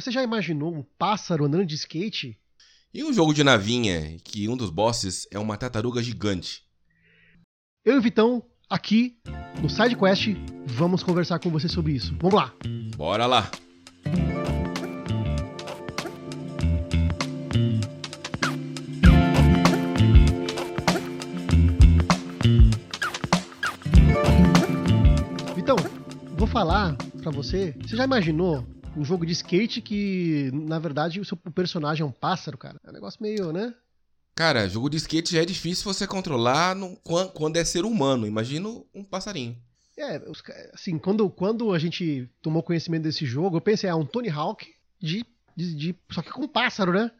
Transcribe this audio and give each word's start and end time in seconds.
Você 0.00 0.10
já 0.10 0.22
imaginou 0.22 0.74
um 0.74 0.82
pássaro 0.96 1.44
andando 1.44 1.66
de 1.66 1.74
skate? 1.74 2.34
E 2.94 3.04
um 3.04 3.12
jogo 3.12 3.34
de 3.34 3.44
navinha, 3.44 4.16
que 4.24 4.48
um 4.48 4.56
dos 4.56 4.70
bosses 4.70 5.28
é 5.30 5.38
uma 5.38 5.58
tartaruga 5.58 6.02
gigante. 6.02 6.62
Eu 7.84 7.96
e 7.96 7.98
o 7.98 8.00
Vitão, 8.00 8.42
aqui 8.66 9.18
no 9.60 9.68
SideQuest, 9.68 10.28
vamos 10.64 11.02
conversar 11.02 11.38
com 11.38 11.50
você 11.50 11.68
sobre 11.68 11.92
isso. 11.92 12.16
Vamos 12.18 12.34
lá! 12.34 12.54
Bora 12.96 13.26
lá! 13.26 13.50
Vitão, 25.54 25.76
vou 26.38 26.46
falar 26.46 26.96
pra 27.20 27.30
você. 27.30 27.76
Você 27.82 27.96
já 27.96 28.04
imaginou 28.04 28.64
um 28.96 29.04
jogo 29.04 29.24
de 29.24 29.32
skate 29.32 29.80
que, 29.80 30.50
na 30.52 30.78
verdade, 30.78 31.20
o 31.20 31.24
seu 31.24 31.36
personagem 31.36 32.02
é 32.02 32.06
um 32.06 32.12
pássaro, 32.12 32.58
cara? 32.58 32.80
É 32.84 32.90
um 32.90 32.92
negócio 32.92 33.22
meio, 33.22 33.52
né? 33.52 33.74
Cara, 34.34 34.68
jogo 34.68 34.88
de 34.88 34.96
skate 34.96 35.32
já 35.32 35.42
é 35.42 35.44
difícil 35.44 35.84
você 35.84 36.06
controlar 36.06 36.74
no, 36.74 36.96
quando 37.34 37.56
é 37.56 37.64
ser 37.64 37.84
humano. 37.84 38.26
Imagina 38.26 38.68
um 38.94 39.04
passarinho. 39.04 39.56
É, 39.98 40.22
assim, 40.72 40.98
quando, 40.98 41.28
quando 41.28 41.74
a 41.74 41.78
gente 41.78 42.28
tomou 42.40 42.62
conhecimento 42.62 43.02
desse 43.02 43.26
jogo, 43.26 43.58
eu 43.58 43.60
pensei, 43.60 43.90
ah, 43.90 43.96
um 43.96 44.06
Tony 44.06 44.30
Hawk 44.30 44.66
de, 44.98 45.26
de, 45.54 45.74
de 45.74 45.96
Só 46.10 46.22
que 46.22 46.30
com 46.30 46.48
pássaro, 46.48 46.92
né? 46.92 47.10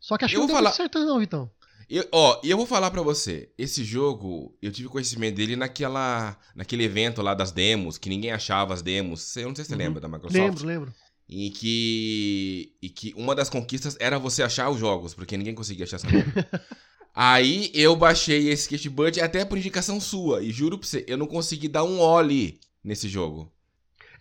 Só 0.00 0.16
que 0.16 0.24
acho 0.24 0.34
que 0.34 0.40
não 0.40 0.46
deu 0.46 0.56
falar... 0.56 0.72
certo, 0.72 0.98
não, 1.04 1.18
Vitão. 1.18 1.50
Eu, 1.90 2.06
ó, 2.12 2.40
e 2.44 2.50
eu 2.50 2.56
vou 2.56 2.66
falar 2.66 2.90
para 2.90 3.00
você, 3.00 3.48
esse 3.56 3.82
jogo, 3.82 4.54
eu 4.60 4.70
tive 4.70 4.88
conhecimento 4.88 5.36
dele 5.36 5.56
naquela, 5.56 6.38
naquele 6.54 6.84
evento 6.84 7.22
lá 7.22 7.32
das 7.32 7.50
demos, 7.50 7.96
que 7.96 8.10
ninguém 8.10 8.30
achava 8.30 8.74
as 8.74 8.82
demos. 8.82 9.34
Eu 9.36 9.48
não 9.48 9.54
sei 9.54 9.64
se 9.64 9.70
você 9.70 9.74
uhum. 9.74 9.78
lembra 9.78 10.00
da 10.00 10.08
Microsoft. 10.08 10.34
Lembro, 10.34 10.66
lembro. 10.66 10.94
E 11.26 11.50
que, 11.50 12.72
e 12.82 12.88
que 12.90 13.14
uma 13.16 13.34
das 13.34 13.48
conquistas 13.48 13.96
era 14.00 14.18
você 14.18 14.42
achar 14.42 14.68
os 14.70 14.78
jogos, 14.78 15.14
porque 15.14 15.36
ninguém 15.36 15.54
conseguia 15.54 15.84
achar 15.84 15.96
essa 15.96 16.08
Aí 17.14 17.70
eu 17.74 17.96
baixei 17.96 18.48
esse 18.48 18.62
Skatebud 18.62 19.20
até 19.20 19.44
por 19.44 19.58
indicação 19.58 20.00
sua. 20.00 20.42
E 20.42 20.52
juro 20.52 20.78
pra 20.78 20.86
você, 20.86 21.04
eu 21.08 21.16
não 21.16 21.26
consegui 21.26 21.68
dar 21.68 21.84
um 21.84 21.98
ollie 21.98 22.60
nesse 22.84 23.08
jogo. 23.08 23.52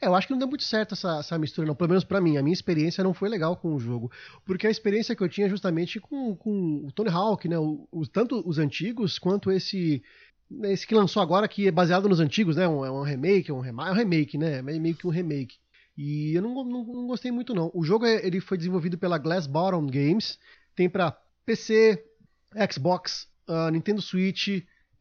É, 0.02 0.08
eu 0.08 0.16
acho 0.16 0.28
que 0.28 0.34
não 0.34 0.40
deu 0.40 0.48
muito 0.48 0.64
certo 0.64 0.94
essa, 0.94 1.20
essa 1.20 1.38
mistura, 1.38 1.68
não. 1.68 1.76
Pelo 1.76 1.90
menos 1.90 2.04
para 2.04 2.22
mim. 2.22 2.38
A 2.38 2.44
minha 2.44 2.54
experiência 2.54 3.04
não 3.04 3.14
foi 3.14 3.30
legal 3.30 3.58
com 3.58 3.74
o 3.74 3.80
jogo. 3.80 4.12
Porque 4.46 4.68
a 4.68 4.72
experiência 4.72 5.16
que 5.16 5.24
eu 5.24 5.30
tinha 5.30 5.50
justamente 5.50 6.00
com, 6.00 6.36
com 6.36 6.86
o 6.86 6.92
Tony 6.92 7.10
Hawk, 7.10 7.48
né? 7.48 7.58
O, 7.58 7.88
o, 7.92 8.08
tanto 8.08 8.48
os 8.48 8.60
antigos 8.60 9.18
quanto 9.20 9.52
esse. 9.52 10.04
Esse 10.64 10.88
que 10.88 10.96
lançou 10.96 11.22
agora, 11.22 11.48
que 11.48 11.68
é 11.68 11.72
baseado 11.72 12.08
nos 12.08 12.22
antigos, 12.22 12.56
né? 12.56 12.68
Um, 12.68 12.86
é 12.86 12.92
um 12.92 13.02
remake, 13.02 13.52
um, 13.52 13.60
rema, 13.60 13.90
é 13.90 13.92
um 13.92 13.96
remake, 13.96 14.38
né? 14.38 14.60
É 14.60 14.62
meio 14.62 14.96
que 14.96 15.06
um 15.06 15.10
remake. 15.10 15.58
E 15.98 16.34
eu 16.36 16.42
não, 16.42 16.64
não, 16.64 16.84
não 16.86 17.08
gostei 17.08 17.32
muito, 17.32 17.54
não. 17.54 17.72
O 17.74 17.84
jogo 17.84 18.06
é, 18.06 18.26
ele 18.26 18.40
foi 18.40 18.58
desenvolvido 18.58 18.98
pela 18.98 19.18
Glass 19.18 19.48
Bottom 19.48 19.88
Games. 19.88 20.40
Tem 20.76 20.88
para 20.88 21.12
PC, 21.46 22.02
Xbox, 22.72 23.28
uh, 23.50 23.70
Nintendo 23.72 24.02
Switch. 24.02 24.48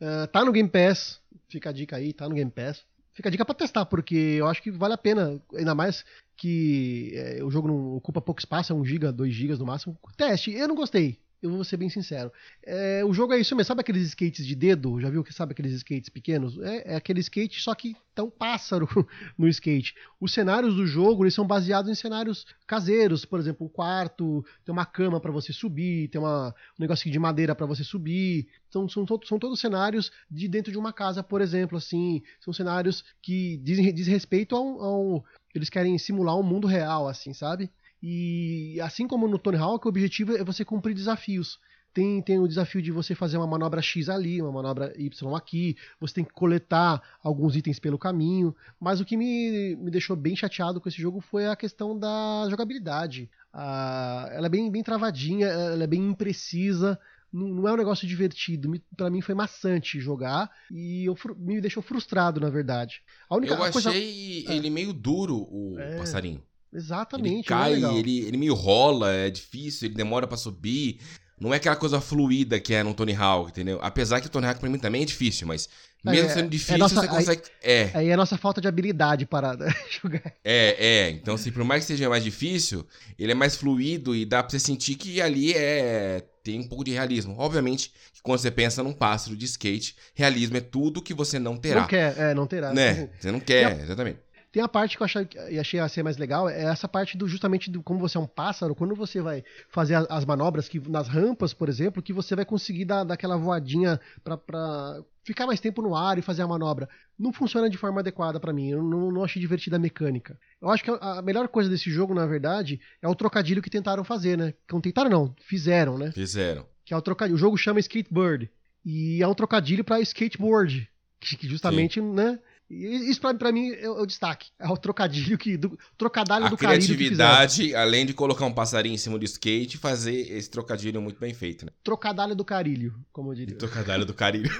Uh, 0.00 0.26
tá 0.32 0.44
no 0.44 0.52
Game 0.52 0.68
Pass. 0.68 1.20
Fica 1.48 1.68
a 1.70 1.72
dica 1.72 1.96
aí, 1.96 2.12
tá 2.12 2.28
no 2.28 2.34
Game 2.34 2.50
Pass. 2.50 2.84
Fica 3.16 3.30
a 3.30 3.32
dica 3.32 3.46
pra 3.46 3.54
testar, 3.54 3.86
porque 3.86 4.14
eu 4.14 4.46
acho 4.46 4.62
que 4.62 4.70
vale 4.70 4.92
a 4.92 4.98
pena, 4.98 5.40
ainda 5.54 5.74
mais 5.74 6.04
que 6.36 7.12
é, 7.14 7.42
o 7.42 7.50
jogo 7.50 7.66
não 7.66 7.94
ocupa 7.96 8.20
pouco 8.20 8.38
espaço, 8.38 8.74
é 8.74 8.76
1 8.76 8.84
GB, 8.84 9.10
2 9.10 9.32
GB 9.32 9.56
no 9.56 9.64
máximo. 9.64 9.98
Teste, 10.18 10.52
eu 10.52 10.68
não 10.68 10.74
gostei. 10.74 11.18
Eu 11.42 11.50
vou 11.50 11.64
ser 11.64 11.76
bem 11.76 11.90
sincero. 11.90 12.32
É, 12.64 13.04
o 13.04 13.12
jogo 13.12 13.34
é 13.34 13.38
isso 13.38 13.54
mesmo. 13.54 13.68
Sabe 13.68 13.82
aqueles 13.82 14.02
skates 14.08 14.46
de 14.46 14.54
dedo? 14.54 15.00
Já 15.00 15.10
viu 15.10 15.22
que 15.22 15.32
sabe 15.32 15.52
aqueles 15.52 15.72
skates 15.72 16.08
pequenos? 16.08 16.58
É, 16.58 16.94
é 16.94 16.96
aquele 16.96 17.20
skate, 17.20 17.60
só 17.60 17.74
que 17.74 17.94
tá 18.14 18.22
um 18.22 18.30
pássaro 18.30 18.88
no 19.36 19.46
skate. 19.48 19.94
Os 20.18 20.32
cenários 20.32 20.74
do 20.74 20.86
jogo 20.86 21.24
eles 21.24 21.34
são 21.34 21.46
baseados 21.46 21.90
em 21.90 21.94
cenários 21.94 22.46
caseiros. 22.66 23.24
Por 23.26 23.38
exemplo, 23.38 23.66
o 23.66 23.70
quarto 23.70 24.44
tem 24.64 24.72
uma 24.72 24.86
cama 24.86 25.20
para 25.20 25.30
você 25.30 25.52
subir, 25.52 26.08
tem 26.08 26.20
uma, 26.20 26.48
um 26.48 26.80
negócio 26.80 27.10
de 27.10 27.18
madeira 27.18 27.54
para 27.54 27.66
você 27.66 27.84
subir. 27.84 28.48
Então, 28.68 28.88
são, 28.88 29.06
são 29.24 29.38
todos 29.38 29.60
cenários 29.60 30.10
de 30.30 30.48
dentro 30.48 30.72
de 30.72 30.78
uma 30.78 30.92
casa, 30.92 31.22
por 31.22 31.42
exemplo. 31.42 31.76
assim 31.76 32.22
São 32.40 32.52
cenários 32.52 33.04
que 33.20 33.58
dizem, 33.58 33.92
diz 33.92 34.06
respeito 34.06 34.56
ao, 34.56 34.82
ao. 34.82 35.24
Eles 35.54 35.70
querem 35.70 35.96
simular 35.98 36.36
um 36.38 36.42
mundo 36.42 36.66
real, 36.66 37.08
assim, 37.08 37.32
sabe? 37.32 37.70
E 38.08 38.80
assim 38.80 39.08
como 39.08 39.26
no 39.26 39.36
Tony 39.36 39.56
Hawk, 39.56 39.84
o 39.84 39.88
objetivo 39.88 40.36
é 40.36 40.44
você 40.44 40.64
cumprir 40.64 40.94
desafios. 40.94 41.58
Tem, 41.92 42.22
tem 42.22 42.38
o 42.38 42.46
desafio 42.46 42.80
de 42.80 42.92
você 42.92 43.16
fazer 43.16 43.36
uma 43.36 43.48
manobra 43.48 43.82
X 43.82 44.08
ali, 44.08 44.40
uma 44.40 44.52
manobra 44.52 44.94
Y 44.96 45.34
aqui, 45.34 45.76
você 45.98 46.14
tem 46.14 46.24
que 46.24 46.32
coletar 46.32 47.02
alguns 47.20 47.56
itens 47.56 47.80
pelo 47.80 47.98
caminho. 47.98 48.54
Mas 48.78 49.00
o 49.00 49.04
que 49.04 49.16
me, 49.16 49.74
me 49.74 49.90
deixou 49.90 50.14
bem 50.14 50.36
chateado 50.36 50.80
com 50.80 50.88
esse 50.88 51.02
jogo 51.02 51.20
foi 51.20 51.48
a 51.48 51.56
questão 51.56 51.98
da 51.98 52.46
jogabilidade. 52.48 53.28
Ah, 53.52 54.28
ela 54.30 54.46
é 54.46 54.50
bem, 54.50 54.70
bem 54.70 54.84
travadinha, 54.84 55.48
ela 55.48 55.82
é 55.82 55.88
bem 55.88 56.06
imprecisa 56.10 56.96
não 57.32 57.66
é 57.68 57.72
um 57.72 57.76
negócio 57.76 58.06
divertido. 58.06 58.80
para 58.96 59.10
mim 59.10 59.20
foi 59.20 59.34
maçante 59.34 60.00
jogar 60.00 60.48
e 60.70 61.04
eu, 61.04 61.16
me 61.36 61.60
deixou 61.60 61.82
frustrado, 61.82 62.40
na 62.40 62.48
verdade. 62.48 63.02
A 63.28 63.36
única 63.36 63.52
eu 63.52 63.62
achei 63.62 63.72
coisa... 63.72 63.94
ele 63.94 64.68
é. 64.68 64.70
meio 64.70 64.92
duro, 64.92 65.46
o 65.50 65.76
é. 65.78 65.98
passarinho. 65.98 66.40
Exatamente. 66.76 67.34
Ele 67.34 67.42
cai, 67.42 67.72
ele, 67.72 68.20
ele 68.20 68.36
meio 68.36 68.54
rola, 68.54 69.10
é 69.10 69.30
difícil, 69.30 69.88
ele 69.88 69.94
demora 69.94 70.26
para 70.26 70.36
subir. 70.36 71.00
Não 71.40 71.52
é 71.52 71.56
aquela 71.56 71.76
coisa 71.76 72.00
fluida 72.00 72.60
que 72.60 72.74
é 72.74 72.82
no 72.82 72.94
Tony 72.94 73.14
Hawk, 73.14 73.50
entendeu? 73.50 73.78
Apesar 73.82 74.20
que 74.20 74.26
o 74.26 74.30
Tony 74.30 74.46
Hawk 74.46 74.60
pra 74.60 74.68
mim 74.68 74.78
também 74.78 75.02
é 75.02 75.04
difícil, 75.04 75.46
mas 75.46 75.68
mesmo 76.04 76.30
é, 76.30 76.32
sendo 76.32 76.48
difícil, 76.48 76.74
é 76.74 76.78
nossa, 76.78 76.94
você 76.94 77.08
consegue. 77.08 77.42
Aí, 77.62 77.72
é. 77.72 77.90
Aí 77.94 78.08
é 78.08 78.14
a 78.14 78.16
nossa 78.16 78.38
falta 78.38 78.60
de 78.60 78.68
habilidade 78.68 79.26
para 79.26 79.56
jogar. 80.02 80.32
É, 80.44 80.76
é. 80.78 81.10
Então, 81.10 81.34
assim, 81.34 81.50
por 81.50 81.64
mais 81.64 81.84
que 81.84 81.92
seja 81.92 82.08
mais 82.08 82.22
difícil, 82.22 82.86
ele 83.18 83.32
é 83.32 83.34
mais 83.34 83.56
fluido 83.56 84.14
e 84.14 84.24
dá 84.24 84.42
pra 84.42 84.50
você 84.50 84.58
sentir 84.58 84.94
que 84.94 85.20
ali 85.20 85.52
é. 85.52 86.24
Tem 86.42 86.60
um 86.60 86.68
pouco 86.68 86.84
de 86.84 86.92
realismo. 86.92 87.34
Obviamente 87.38 87.90
que 88.14 88.22
quando 88.22 88.38
você 88.38 88.52
pensa 88.52 88.80
num 88.80 88.92
pássaro 88.92 89.36
de 89.36 89.44
skate, 89.46 89.96
realismo 90.14 90.56
é 90.56 90.60
tudo 90.60 91.02
que 91.02 91.12
você 91.12 91.40
não 91.40 91.56
terá. 91.56 91.80
Não 91.80 91.88
quer, 91.88 92.16
é, 92.16 92.34
não 92.34 92.46
terá. 92.46 92.72
Né? 92.72 93.10
Você 93.18 93.32
não 93.32 93.40
quer, 93.40 93.80
exatamente. 93.80 94.20
Tem 94.56 94.64
a 94.64 94.68
parte 94.68 94.96
que 94.96 95.02
eu 95.02 95.04
achei, 95.04 95.28
achei 95.60 95.80
a 95.80 95.86
ser 95.86 96.02
mais 96.02 96.16
legal, 96.16 96.48
é 96.48 96.64
essa 96.64 96.88
parte 96.88 97.14
do 97.14 97.28
justamente 97.28 97.70
do 97.70 97.82
como 97.82 98.00
você 98.00 98.16
é 98.16 98.20
um 98.20 98.26
pássaro, 98.26 98.74
quando 98.74 98.94
você 98.94 99.20
vai 99.20 99.44
fazer 99.68 99.96
as, 100.08 100.24
manobras 100.24 100.66
que 100.66 100.80
nas 100.88 101.08
rampas, 101.08 101.52
por 101.52 101.68
exemplo, 101.68 102.02
que 102.02 102.10
você 102.10 102.34
vai 102.34 102.46
conseguir 102.46 102.86
dar, 102.86 103.04
dar 103.04 103.12
aquela 103.12 103.36
voadinha 103.36 104.00
para 104.24 105.04
ficar 105.22 105.46
mais 105.46 105.60
tempo 105.60 105.82
no 105.82 105.94
ar 105.94 106.16
e 106.16 106.22
fazer 106.22 106.40
a 106.40 106.46
manobra. 106.46 106.88
Não 107.18 107.34
funciona 107.34 107.68
de 107.68 107.76
forma 107.76 108.00
adequada 108.00 108.40
para 108.40 108.50
mim. 108.50 108.70
Eu 108.70 108.82
não, 108.82 109.12
não, 109.12 109.22
achei 109.22 109.42
divertida 109.42 109.76
a 109.76 109.78
mecânica. 109.78 110.40
Eu 110.58 110.70
acho 110.70 110.82
que 110.82 110.90
a, 110.90 111.18
a, 111.18 111.20
melhor 111.20 111.48
coisa 111.48 111.68
desse 111.68 111.90
jogo, 111.90 112.14
na 112.14 112.24
verdade, 112.24 112.80
é 113.02 113.06
o 113.06 113.14
trocadilho 113.14 113.60
que 113.60 113.68
tentaram 113.68 114.04
fazer, 114.04 114.38
né? 114.38 114.54
Não 114.72 114.80
tentaram, 114.80 115.10
não. 115.10 115.34
Fizeram, 115.38 115.98
né? 115.98 116.12
Fizeram. 116.12 116.64
Que 116.82 116.94
é 116.94 116.96
o 116.96 117.02
trocadilho. 117.02 117.36
O 117.36 117.38
jogo 117.38 117.58
chama 117.58 117.78
Skatebird. 117.80 118.50
E 118.82 119.22
é 119.22 119.28
um 119.28 119.34
trocadilho 119.34 119.84
para 119.84 120.00
skateboard. 120.00 120.88
Que, 121.20 121.46
justamente, 121.46 122.00
Sim. 122.00 122.14
né? 122.14 122.38
Isso 122.68 123.20
pra, 123.20 123.32
pra 123.32 123.52
mim 123.52 123.70
é 123.70 123.88
o 123.88 124.04
destaque. 124.04 124.50
É 124.58 124.68
o 124.68 124.76
trocadilho 124.76 125.38
que. 125.38 125.56
Do, 125.56 125.78
trocadilho 125.96 126.46
a 126.46 126.48
do 126.48 126.56
criatividade, 126.56 127.74
além 127.74 128.04
de 128.04 128.12
colocar 128.12 128.44
um 128.44 128.52
passarinho 128.52 128.94
em 128.94 128.98
cima 128.98 129.18
do 129.18 129.24
skate, 129.24 129.78
fazer 129.78 130.32
esse 130.32 130.50
trocadilho 130.50 131.00
muito 131.00 131.20
bem 131.20 131.32
feito, 131.32 131.64
né? 131.64 131.70
Trocadilho 131.84 132.34
do 132.34 132.44
carilho, 132.44 132.94
como 133.12 133.30
eu 133.30 133.36
diria. 133.36 133.56
Trocadilho 133.56 134.04
do 134.04 134.12
carilho. 134.12 134.50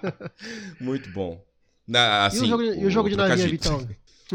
muito 0.80 1.10
bom. 1.10 1.44
Na, 1.86 2.26
assim, 2.26 2.38
e 2.38 2.42
o 2.42 2.46
jogo, 2.46 2.62
o, 2.62 2.74
e 2.74 2.86
o 2.86 2.90
jogo 2.90 3.10
de 3.10 3.16
navinha, 3.16 3.48
Vitão? 3.48 3.88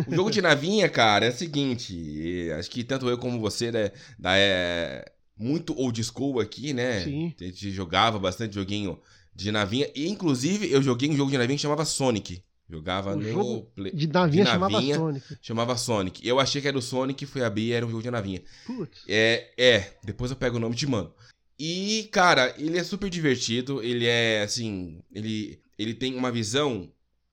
O 0.08 0.16
jogo 0.16 0.30
de 0.30 0.40
navinha, 0.40 0.88
cara, 0.88 1.25
é 1.25 1.30
o 1.30 1.34
seguinte. 1.34 2.50
Acho 2.59 2.69
que 2.69 2.84
tanto 2.84 3.09
eu 3.09 3.18
como 3.18 3.40
você, 3.40 3.72
né? 3.72 3.92
Da, 4.19 4.38
é, 4.38 5.03
muito 5.36 5.75
old 5.75 6.03
school 6.03 6.40
aqui, 6.40 6.74
né? 6.74 7.03
Sim. 7.03 7.34
A 7.42 7.44
gente 7.46 7.72
jogava 7.72 8.19
bastante 8.19 8.53
joguinho 8.53 9.00
de 9.34 9.52
navinha. 9.52 9.90
E, 9.96 10.08
inclusive, 10.08 10.72
eu 10.72 10.84
joguei 10.84 11.09
um 11.09 11.16
jogo 11.16 11.31
de 11.31 11.38
navinha 11.40 11.58
que 11.58 11.62
chamava 11.64 11.86
Sonic. 11.86 12.44
Jogava 12.69 13.16
o 13.16 13.19
no. 13.19 13.62
Play... 13.63 13.91
De 13.91 14.07
navinha, 14.07 14.46
de 14.46 14.52
navinha 14.52 14.53
chamava 14.53 14.81
Sonic. 14.81 15.38
Chamava 15.41 15.78
Sonic. 15.78 16.28
Eu 16.28 16.40
achei 16.40 16.62
que 16.62 16.68
era 16.68 16.78
o 16.78 16.81
Sonic, 16.81 17.25
fui 17.25 17.44
abrir 17.44 17.72
era 17.72 17.85
um 17.85 17.90
jogo 17.90 18.03
de 18.03 18.12
navinha. 18.12 18.44
Putz. 18.68 19.04
É, 19.07 19.50
é, 19.57 19.94
depois 20.04 20.30
eu 20.30 20.38
pego 20.38 20.57
o 20.57 20.60
nome 20.60 20.75
de 20.75 20.86
mano. 20.86 21.12
E, 21.57 22.07
cara, 22.12 22.54
ele 22.57 22.77
é 22.77 22.83
super 22.83 23.10
divertido. 23.10 23.81
Ele 23.81 24.06
é, 24.06 24.44
assim. 24.44 25.00
Ele, 25.12 25.60
ele 25.77 25.95
tem 25.95 26.16
uma 26.16 26.31
visão 26.31 26.89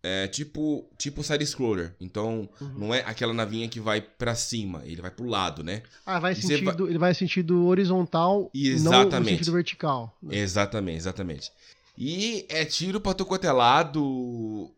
é, 0.06 0.28
tipo 0.28 0.88
tipo 0.96 1.22
side-scroller. 1.22 1.94
Então, 2.00 2.48
uhum. 2.60 2.74
não 2.78 2.94
é 2.94 3.00
aquela 3.00 3.34
navinha 3.34 3.68
que 3.68 3.80
vai 3.80 4.00
para 4.00 4.36
cima, 4.36 4.82
ele 4.84 5.02
vai 5.02 5.10
pro 5.10 5.26
lado, 5.26 5.64
né? 5.64 5.82
Ah, 6.04 6.20
vai 6.20 6.34
sentido, 6.34 6.64
vai... 6.64 6.88
ele 6.88 6.98
vai 6.98 7.12
sentido 7.12 7.66
horizontal, 7.66 8.48
exatamente. 8.54 9.12
não 9.12 9.20
no 9.20 9.26
sentido 9.26 9.52
vertical. 9.52 10.16
Né? 10.22 10.38
Exatamente, 10.38 10.96
exatamente. 10.98 11.52
E 11.96 12.46
é 12.48 12.64
tiro 12.64 13.00
pra 13.00 13.14
tu 13.14 13.24
quanto 13.24 13.46
é. 13.46 13.50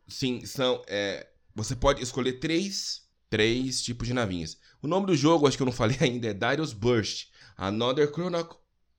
Sim, 0.09 0.45
são. 0.45 0.83
É, 0.87 1.27
você 1.55 1.75
pode 1.75 2.03
escolher 2.03 2.35
três, 2.35 3.03
três 3.29 3.83
tipos 3.83 4.07
de 4.07 4.15
navinhas. 4.15 4.57
O 4.81 4.87
nome 4.87 5.07
do 5.07 5.17
jogo, 5.17 5.47
acho 5.47 5.57
que 5.57 5.63
eu 5.63 5.67
não 5.67 5.73
falei 5.73 5.97
ainda, 6.01 6.29
é 6.29 6.35
Darius 6.35 6.73
Burst. 6.73 7.29
Another 7.57 8.09
Chrono 8.13 8.49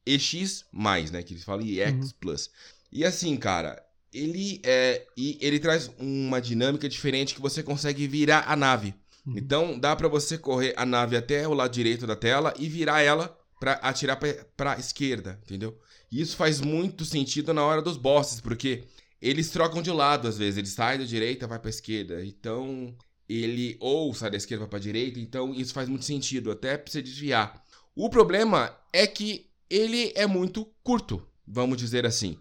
EX, 0.06 0.66
né? 1.12 1.24
Que 1.24 1.34
eles 1.34 1.44
falam 1.44 1.66
EX 1.66 1.92
uhum. 1.94 2.10
Plus. 2.20 2.50
E 2.92 3.06
assim, 3.06 3.38
cara, 3.38 3.82
ele 4.14 4.60
é. 4.64 5.06
E 5.16 5.38
ele 5.40 5.60
traz 5.60 5.90
uma 5.98 6.42
dinâmica 6.42 6.90
diferente 6.90 7.36
que 7.36 7.42
você 7.42 7.64
consegue 7.64 8.08
virar 8.08 8.44
a 8.48 8.56
nave. 8.56 8.94
Uhum. 9.26 9.38
Então 9.38 9.80
dá 9.80 9.96
para 9.96 10.08
você 10.08 10.38
correr 10.38 10.74
a 10.76 10.86
nave 10.86 11.16
até 11.16 11.48
o 11.48 11.54
lado 11.54 11.72
direito 11.72 12.06
da 12.06 12.16
tela 12.16 12.54
e 12.58 12.68
virar 12.68 13.02
ela 13.02 13.39
para 13.60 13.74
atirar 13.74 14.18
para 14.56 14.80
esquerda, 14.80 15.40
entendeu? 15.44 15.78
E 16.12 16.22
isso 16.22 16.36
faz 16.36 16.62
muito 16.62 17.06
sentido 17.06 17.54
na 17.54 17.64
hora 17.64 17.82
dos 17.82 17.98
bosses, 17.98 18.40
porque 18.40 18.84
eles 19.22 19.50
trocam 19.50 19.82
de 19.82 19.92
lado 19.92 20.28
às 20.28 20.38
vezes, 20.38 20.58
ele 20.58 20.68
sai 20.68 20.98
da 20.98 21.04
direita, 21.04 21.48
vai 21.48 21.60
para 21.60 21.70
esquerda. 21.70 22.24
Então, 22.26 22.96
ele 23.28 23.78
ou 23.80 24.14
sai 24.14 24.32
da 24.32 24.38
esquerda 24.38 24.68
para 24.68 24.80
direita, 24.80 25.20
então 25.20 25.54
isso 25.54 25.74
faz 25.74 25.88
muito 25.90 26.06
sentido, 26.06 26.52
até 26.52 26.78
para 26.78 26.92
você 26.92 27.02
desviar. 27.02 27.64
O 27.96 28.10
problema 28.10 28.76
é 28.94 29.06
que 29.06 29.50
ele 29.70 30.12
é 30.16 30.26
muito 30.26 30.66
curto, 30.82 31.22
vamos 31.46 31.78
dizer 31.78 32.06
assim. 32.06 32.40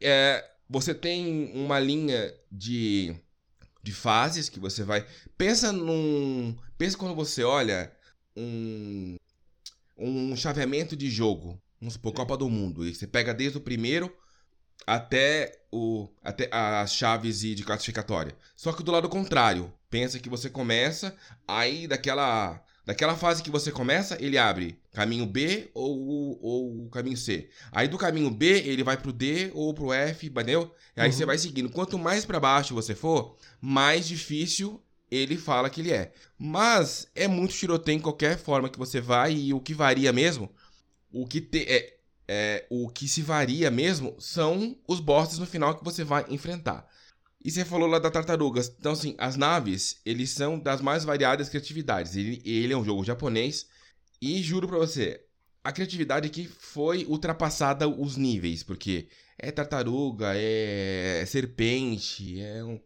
É, 0.00 0.44
você 0.68 0.94
tem 0.94 1.52
uma 1.54 1.78
linha 1.78 2.34
de, 2.50 3.14
de 3.82 3.92
fases 3.92 4.48
que 4.48 4.58
você 4.58 4.82
vai. 4.82 5.06
Pensa 5.36 5.72
num. 5.72 6.56
Pensa 6.76 6.96
quando 6.96 7.14
você 7.14 7.44
olha 7.44 7.94
um, 8.36 9.16
um 9.96 10.36
chaveamento 10.36 10.96
de 10.96 11.10
jogo. 11.10 11.60
Vamos 11.80 11.94
supor, 11.94 12.12
Copa 12.12 12.36
do 12.36 12.48
Mundo. 12.48 12.86
E 12.86 12.94
você 12.94 13.06
pega 13.06 13.34
desde 13.34 13.58
o 13.58 13.60
primeiro 13.60 14.12
até, 14.86 15.52
o, 15.70 16.08
até 16.22 16.48
as 16.52 16.94
chaves 16.94 17.40
de 17.40 17.62
classificatória. 17.62 18.36
Só 18.56 18.72
que 18.72 18.82
do 18.82 18.92
lado 18.92 19.08
contrário. 19.08 19.72
Pensa 19.90 20.18
que 20.18 20.28
você 20.28 20.50
começa, 20.50 21.14
aí 21.46 21.86
daquela, 21.86 22.60
daquela 22.84 23.14
fase 23.14 23.44
que 23.44 23.50
você 23.50 23.70
começa, 23.70 24.20
ele 24.20 24.36
abre 24.36 24.76
caminho 24.92 25.24
B 25.24 25.70
ou, 25.72 26.36
ou 26.42 26.88
caminho 26.90 27.16
C. 27.16 27.48
Aí 27.70 27.86
do 27.86 27.96
caminho 27.96 28.28
B, 28.28 28.62
ele 28.66 28.82
vai 28.82 28.96
pro 28.96 29.12
D 29.12 29.52
ou 29.54 29.72
pro 29.72 29.92
F, 29.92 30.26
entendeu? 30.26 30.74
E 30.96 31.00
aí 31.00 31.10
uhum. 31.10 31.12
você 31.12 31.24
vai 31.24 31.38
seguindo. 31.38 31.70
Quanto 31.70 31.96
mais 31.96 32.24
para 32.24 32.40
baixo 32.40 32.74
você 32.74 32.92
for, 32.92 33.36
mais 33.60 34.08
difícil 34.08 34.82
ele 35.14 35.36
fala 35.36 35.70
que 35.70 35.80
ele 35.80 35.92
é. 35.92 36.12
Mas 36.38 37.08
é 37.14 37.28
muito 37.28 37.54
tiroteio 37.54 37.96
em 37.96 38.00
qualquer 38.00 38.38
forma 38.38 38.68
que 38.68 38.78
você 38.78 39.00
vai 39.00 39.32
e 39.34 39.54
o 39.54 39.60
que 39.60 39.74
varia 39.74 40.12
mesmo, 40.12 40.50
o 41.12 41.26
que 41.26 41.40
te, 41.40 41.64
é, 41.68 41.96
é, 42.26 42.66
o 42.70 42.88
que 42.88 43.06
se 43.06 43.22
varia 43.22 43.70
mesmo 43.70 44.16
são 44.18 44.76
os 44.88 45.00
bosses 45.00 45.38
no 45.38 45.46
final 45.46 45.76
que 45.76 45.84
você 45.84 46.02
vai 46.02 46.24
enfrentar. 46.28 46.88
E 47.44 47.50
você 47.50 47.64
falou 47.64 47.86
lá 47.86 47.98
da 47.98 48.10
tartarugas. 48.10 48.74
Então, 48.78 48.92
assim, 48.92 49.14
as 49.18 49.36
naves, 49.36 50.00
eles 50.04 50.30
são 50.30 50.58
das 50.58 50.80
mais 50.80 51.04
variadas 51.04 51.50
criatividades. 51.50 52.16
Ele, 52.16 52.40
ele 52.42 52.72
é 52.72 52.76
um 52.76 52.84
jogo 52.84 53.04
japonês. 53.04 53.66
E 54.20 54.42
juro 54.42 54.66
pra 54.66 54.78
você, 54.78 55.22
a 55.62 55.70
criatividade 55.70 56.26
aqui 56.26 56.46
foi 56.46 57.04
ultrapassada 57.04 57.86
os 57.86 58.16
níveis. 58.16 58.62
Porque 58.62 59.08
é 59.38 59.50
tartaruga, 59.50 60.32
é, 60.34 61.20
é 61.22 61.26
serpente, 61.26 62.40
é 62.40 62.64
um... 62.64 62.80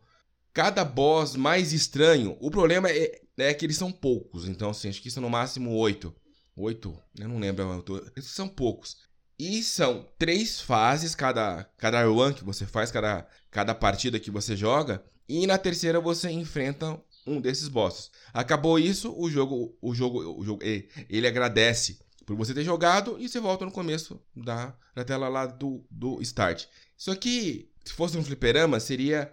Cada 0.53 0.85
boss 0.85 1.37
mais 1.37 1.73
estranho. 1.73 2.37
O 2.41 2.51
problema 2.51 2.91
é, 2.91 3.21
é 3.37 3.55
que 3.55 3.65
eles 3.65 3.77
são 3.77 3.93
poucos. 3.93 4.49
Então, 4.49 4.71
assim, 4.71 4.89
acho 4.89 5.03
que 5.03 5.11
são 5.11 5.23
no 5.23 5.31
máximo 5.31 5.75
oito. 5.77 6.15
Oito? 6.57 6.99
Eu 7.19 7.29
não 7.29 7.39
lembro. 7.39 7.85
Esses 8.17 8.33
são 8.33 8.49
poucos. 8.49 8.97
E 9.39 9.63
são 9.63 10.09
três 10.19 10.61
fases, 10.61 11.15
cada, 11.15 11.65
cada 11.77 12.05
run 12.05 12.33
que 12.33 12.45
você 12.45 12.67
faz, 12.67 12.91
cada, 12.91 13.27
cada 13.51 13.75
partida 13.75 14.19
que 14.19 14.31
você 14.31 14.57
joga. 14.57 15.05
E 15.29 15.47
na 15.47 15.57
terceira 15.57 16.01
você 16.01 16.29
enfrenta 16.31 17.01
um 17.27 17.41
desses 17.41 17.69
bosses. 17.69 18.11
Acabou 18.33 18.79
isso, 18.79 19.15
o 19.17 19.31
jogo, 19.31 19.77
o 19.81 19.95
jogo, 19.95 20.41
o 20.41 20.45
jogo 20.45 20.63
ele 20.63 21.27
agradece 21.27 22.01
por 22.27 22.37
você 22.37 22.53
ter 22.53 22.65
jogado 22.65 23.17
e 23.21 23.29
você 23.29 23.39
volta 23.39 23.65
no 23.65 23.71
começo 23.71 24.21
da, 24.35 24.75
da 24.95 25.05
tela 25.05 25.29
lá 25.29 25.47
do, 25.47 25.85
do 25.91 26.21
start. 26.23 26.67
Isso 26.97 27.11
aqui, 27.11 27.71
se 27.85 27.93
fosse 27.93 28.19
um 28.19 28.25
fliperama, 28.25 28.81
seria 28.81 29.33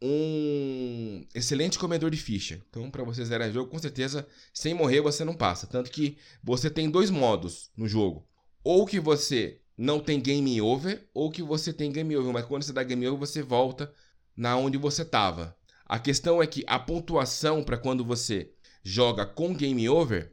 um 0.00 1.26
excelente 1.34 1.78
comedor 1.78 2.10
de 2.10 2.16
ficha. 2.16 2.62
Então, 2.68 2.90
para 2.90 3.04
você 3.04 3.24
zerar 3.24 3.48
o 3.48 3.52
jogo, 3.52 3.70
com 3.70 3.78
certeza, 3.78 4.26
sem 4.52 4.74
morrer 4.74 5.00
você 5.00 5.24
não 5.24 5.34
passa. 5.34 5.66
Tanto 5.66 5.90
que 5.90 6.18
você 6.42 6.70
tem 6.70 6.90
dois 6.90 7.10
modos 7.10 7.70
no 7.76 7.88
jogo 7.88 8.26
ou 8.66 8.84
que 8.84 8.98
você 8.98 9.60
não 9.78 10.00
tem 10.00 10.20
game 10.20 10.60
over, 10.60 11.08
ou 11.14 11.30
que 11.30 11.40
você 11.40 11.72
tem 11.72 11.92
game 11.92 12.16
over, 12.16 12.32
mas 12.32 12.44
quando 12.46 12.64
você 12.64 12.72
dá 12.72 12.82
game 12.82 13.06
over, 13.06 13.20
você 13.20 13.40
volta 13.40 13.94
na 14.36 14.56
onde 14.56 14.76
você 14.76 15.02
estava. 15.02 15.56
A 15.84 16.00
questão 16.00 16.42
é 16.42 16.48
que 16.48 16.64
a 16.66 16.76
pontuação 16.76 17.62
para 17.62 17.78
quando 17.78 18.04
você 18.04 18.52
joga 18.82 19.24
com 19.24 19.54
game 19.54 19.88
over, 19.88 20.32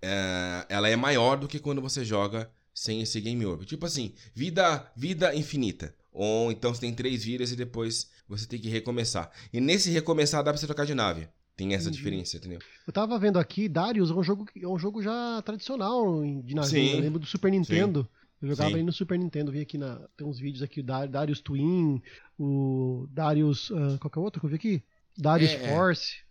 é, 0.00 0.64
ela 0.68 0.88
é 0.88 0.94
maior 0.94 1.36
do 1.36 1.48
que 1.48 1.58
quando 1.58 1.82
você 1.82 2.04
joga 2.04 2.48
sem 2.72 3.02
esse 3.02 3.20
game 3.20 3.44
over. 3.44 3.66
Tipo 3.66 3.84
assim, 3.84 4.14
vida, 4.32 4.88
vida 4.96 5.34
infinita. 5.34 5.92
Ou 6.12 6.50
então 6.50 6.74
você 6.74 6.80
tem 6.80 6.94
três 6.94 7.24
vidas 7.24 7.52
e 7.52 7.56
depois 7.56 8.10
você 8.28 8.46
tem 8.46 8.60
que 8.60 8.68
recomeçar. 8.68 9.30
E 9.52 9.60
nesse 9.60 9.90
recomeçar 9.90 10.42
dá 10.42 10.50
pra 10.50 10.60
você 10.60 10.66
trocar 10.66 10.86
de 10.86 10.94
nave. 10.94 11.28
Tem 11.56 11.74
essa 11.74 11.86
uhum. 11.86 11.92
diferença, 11.92 12.38
entendeu? 12.38 12.58
Eu 12.86 12.92
tava 12.92 13.18
vendo 13.18 13.38
aqui, 13.38 13.68
Darius 13.68 14.10
é 14.10 14.14
um 14.14 14.22
jogo, 14.22 14.46
é 14.56 14.66
um 14.66 14.78
jogo 14.78 15.02
já 15.02 15.42
tradicional 15.42 16.22
de 16.42 16.54
navio. 16.54 16.94
Eu 16.94 17.00
lembro 17.00 17.18
do 17.18 17.26
Super 17.26 17.50
Nintendo. 17.50 18.02
Sim. 18.02 18.20
Eu 18.42 18.48
jogava 18.48 18.70
Sim. 18.70 18.76
aí 18.76 18.82
no 18.82 18.92
Super 18.92 19.18
Nintendo, 19.18 19.52
vi 19.52 19.60
aqui 19.60 19.76
na. 19.76 19.96
Tem 20.16 20.26
uns 20.26 20.38
vídeos 20.38 20.62
aqui, 20.62 20.80
o 20.80 20.84
Darius 20.84 21.42
Twin, 21.42 22.02
o 22.38 23.06
Darius. 23.10 23.68
Uh, 23.68 23.98
qual 24.00 24.10
que 24.10 24.18
é 24.18 24.20
o 24.20 24.24
outro 24.24 24.40
que 24.40 24.46
eu 24.46 24.50
vi 24.50 24.56
aqui? 24.56 24.82
Darius 25.18 25.50
é, 25.50 25.64
é, 25.64 25.68
Force. 25.68 26.22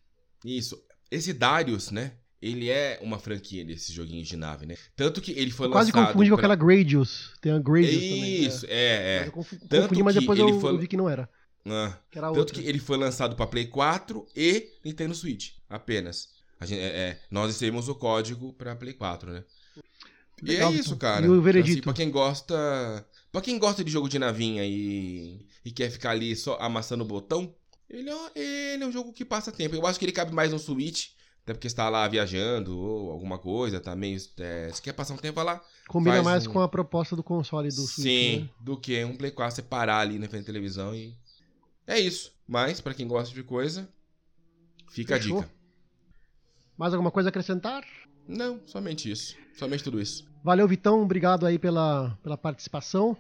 Isso. 0.43 0.83
Esse 1.11 1.31
Darius, 1.31 1.91
né? 1.91 2.13
Ele 2.41 2.69
é 2.69 2.99
uma 3.01 3.19
franquia 3.19 3.65
desses 3.65 3.93
joguinhos 3.93 4.27
de 4.27 4.37
nave, 4.37 4.65
né? 4.65 4.75
Tanto 4.95 5.19
que 5.19 5.31
ele 5.31 5.51
foi 5.51 5.67
eu 5.67 5.71
lançado. 5.71 5.91
Quase 5.91 6.07
confundi 6.07 6.29
pra... 6.29 6.37
com 6.37 6.39
aquela 6.39 6.55
Gradius. 6.55 7.33
Tem 7.41 7.51
a 7.51 7.59
Gradius 7.59 7.91
Isso, 7.91 8.15
também. 8.15 8.45
Isso, 8.45 8.65
é, 8.69 8.69
é. 8.69 9.23
é. 9.27 9.29
Confundi, 9.29 10.03
mas 10.03 10.15
depois 10.15 10.39
eu, 10.39 10.59
foi... 10.59 10.71
eu 10.71 10.77
vi 10.77 10.87
que 10.87 10.97
não 10.97 11.09
era. 11.09 11.29
Ah, 11.65 11.97
tanto 12.09 12.39
outra. 12.39 12.55
que 12.55 12.67
ele 12.67 12.79
foi 12.79 12.97
lançado 12.97 13.35
para 13.35 13.45
Play 13.45 13.67
4 13.67 14.25
e 14.35 14.69
Nintendo 14.83 15.13
Switch, 15.13 15.51
apenas. 15.69 16.29
Gente, 16.61 16.79
é, 16.79 16.85
é, 16.87 17.19
nós 17.29 17.57
temos 17.57 17.87
o 17.87 17.95
código 17.95 18.53
para 18.53 18.75
Play 18.75 18.93
4, 18.93 19.31
né? 19.31 19.43
Legal, 20.41 20.71
e 20.71 20.77
é 20.77 20.79
isso, 20.79 20.95
cara. 20.97 21.25
E 21.25 21.29
o 21.29 21.41
veredito. 21.41 21.79
Assim, 21.79 21.81
pra 21.81 21.93
quem 21.93 22.09
gosta. 22.09 23.05
Pra 23.31 23.41
quem 23.41 23.59
gosta 23.59 23.83
de 23.83 23.91
jogo 23.91 24.09
de 24.09 24.17
navinha 24.17 24.65
e, 24.65 25.45
e 25.63 25.71
quer 25.71 25.89
ficar 25.91 26.11
ali 26.11 26.35
só 26.35 26.57
amassando 26.59 27.03
o 27.03 27.07
botão, 27.07 27.53
ele 27.89 28.09
é, 28.09 28.73
ele 28.73 28.83
é 28.83 28.87
um 28.87 28.91
jogo 28.91 29.13
que 29.13 29.23
passa 29.23 29.51
tempo. 29.51 29.75
Eu 29.75 29.85
acho 29.85 29.99
que 29.99 30.05
ele 30.05 30.11
cabe 30.11 30.33
mais 30.33 30.51
no 30.51 30.59
Switch, 30.59 31.09
até 31.49 31.53
porque 31.55 31.67
está 31.67 31.89
lá 31.89 32.07
viajando 32.07 32.77
ou 32.77 33.11
alguma 33.11 33.39
coisa, 33.39 33.79
tá 33.79 33.95
meio. 33.95 34.19
É, 34.37 34.69
se 34.71 34.81
quer 34.81 34.93
passar 34.93 35.15
um 35.15 35.17
tempo 35.17 35.41
lá. 35.41 35.59
Combina 35.87 36.21
mais 36.21 36.45
um... 36.45 36.53
com 36.53 36.61
a 36.61 36.67
proposta 36.67 37.15
do 37.15 37.23
console 37.23 37.69
do 37.69 37.81
Switch. 37.81 38.05
Sim, 38.05 38.39
né? 38.41 38.49
do 38.59 38.77
que 38.77 39.03
um 39.03 39.15
Play 39.15 39.31
4 39.31 39.55
você 39.55 39.61
parar 39.63 39.99
ali 39.99 40.19
na 40.19 40.27
frente 40.27 40.43
da 40.43 40.45
televisão 40.45 40.93
e 40.93 41.15
é 41.87 41.99
isso. 41.99 42.31
Mas, 42.47 42.79
para 42.79 42.93
quem 42.93 43.07
gosta 43.07 43.33
de 43.33 43.41
coisa, 43.41 43.89
fica 44.91 45.15
Fechou. 45.15 45.39
a 45.39 45.41
dica. 45.41 45.53
Mais 46.77 46.93
alguma 46.93 47.09
coisa 47.09 47.29
a 47.29 47.31
acrescentar? 47.31 47.83
Não, 48.27 48.59
somente 48.67 49.09
isso. 49.09 49.35
Somente 49.57 49.83
tudo 49.83 49.99
isso. 49.99 50.27
Valeu, 50.43 50.67
Vitão. 50.67 51.01
Obrigado 51.01 51.47
aí 51.47 51.57
pela, 51.57 52.15
pela 52.21 52.37
participação. 52.37 53.17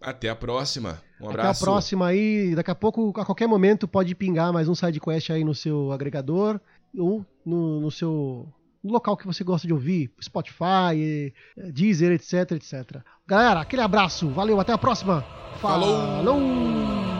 Até 0.00 0.28
a 0.28 0.36
próxima. 0.36 1.02
Um 1.20 1.28
abraço. 1.28 1.48
Até 1.48 1.64
a 1.64 1.72
próxima 1.72 2.06
aí. 2.06 2.54
Daqui 2.54 2.70
a 2.70 2.74
pouco, 2.74 3.12
a 3.16 3.24
qualquer 3.24 3.48
momento, 3.48 3.88
pode 3.88 4.14
pingar 4.14 4.52
mais 4.52 4.68
um 4.68 4.74
sidequest 4.74 5.30
aí 5.30 5.42
no 5.42 5.54
seu 5.54 5.90
agregador 5.90 6.60
ou 6.96 7.24
no, 7.44 7.80
no 7.80 7.90
seu 7.90 8.52
no 8.82 8.92
local 8.92 9.16
que 9.16 9.26
você 9.26 9.44
gosta 9.44 9.66
de 9.66 9.72
ouvir, 9.72 10.10
Spotify, 10.20 11.32
Deezer, 11.72 12.12
etc, 12.12 12.52
etc. 12.52 13.00
Galera, 13.26 13.60
aquele 13.60 13.82
abraço. 13.82 14.28
Valeu, 14.30 14.58
até 14.58 14.72
a 14.72 14.78
próxima. 14.78 15.22
Falou. 15.60 15.96
Falou. 15.96 17.11